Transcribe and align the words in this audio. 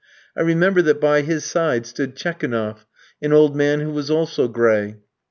I 0.35 0.41
remember 0.41 0.81
that 0.81 0.99
by 0.99 1.21
his 1.21 1.45
side 1.45 1.85
stood 1.85 2.15
Tchekounoff, 2.15 2.87
an 3.21 3.33
old 3.33 3.55
man 3.55 3.81
who 3.81 3.91
was 3.91 4.09
also 4.09 4.47
gray. 4.47 4.97